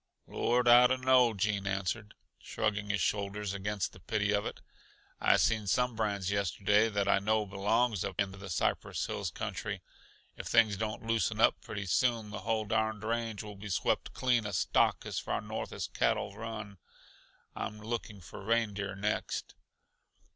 [0.25, 0.67] "Lord!
[0.67, 4.59] I dunno," Gene answered, shrugging his shoulders against the pity of it.
[5.19, 9.83] "I seen some brands yesterday that I know belongs up in the Cypress Hills country.
[10.35, 14.47] If things don't loosen up pretty soon, the whole darned range will be swept clean
[14.47, 16.79] uh stock as far north as cattle run.
[17.55, 19.53] I'm looking for reindeer next."